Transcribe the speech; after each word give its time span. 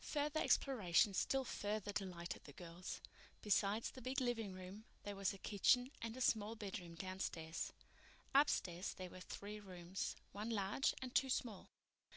Further 0.00 0.40
exploration 0.40 1.14
still 1.14 1.44
further 1.44 1.92
delighted 1.92 2.42
the 2.42 2.52
girls. 2.52 3.00
Besides 3.40 3.92
the 3.92 4.02
big 4.02 4.20
living 4.20 4.54
room, 4.54 4.86
there 5.04 5.14
was 5.14 5.32
a 5.32 5.38
kitchen 5.38 5.92
and 6.02 6.16
a 6.16 6.20
small 6.20 6.56
bedroom 6.56 6.96
downstairs. 6.96 7.72
Upstairs 8.34 8.96
were 8.98 9.20
three 9.20 9.60
rooms, 9.60 10.16
one 10.32 10.50
large 10.50 10.94
and 11.00 11.14
two 11.14 11.30
small. 11.30 11.68